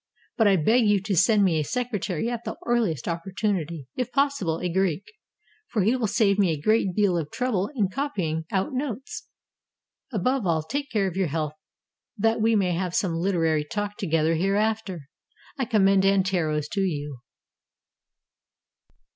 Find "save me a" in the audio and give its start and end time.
6.07-6.59